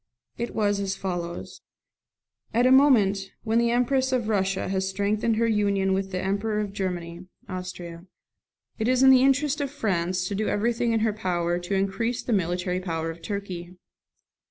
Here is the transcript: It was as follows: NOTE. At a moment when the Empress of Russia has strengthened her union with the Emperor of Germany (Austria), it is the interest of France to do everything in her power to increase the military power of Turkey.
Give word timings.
It 0.35 0.55
was 0.55 0.79
as 0.79 0.95
follows: 0.95 1.61
NOTE. 2.55 2.59
At 2.61 2.65
a 2.65 2.71
moment 2.71 3.33
when 3.43 3.59
the 3.59 3.69
Empress 3.69 4.11
of 4.11 4.29
Russia 4.29 4.67
has 4.67 4.89
strengthened 4.89 5.35
her 5.35 5.45
union 5.45 5.93
with 5.93 6.09
the 6.09 6.19
Emperor 6.19 6.59
of 6.59 6.73
Germany 6.73 7.27
(Austria), 7.47 8.07
it 8.79 8.87
is 8.87 9.01
the 9.01 9.21
interest 9.21 9.61
of 9.61 9.69
France 9.69 10.27
to 10.27 10.33
do 10.33 10.47
everything 10.49 10.91
in 10.91 11.01
her 11.01 11.13
power 11.13 11.59
to 11.59 11.75
increase 11.75 12.23
the 12.23 12.33
military 12.33 12.79
power 12.79 13.11
of 13.11 13.21
Turkey. 13.21 13.77